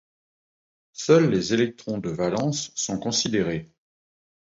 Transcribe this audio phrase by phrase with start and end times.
[0.95, 3.69] Seuls les électrons de valence sont considérés.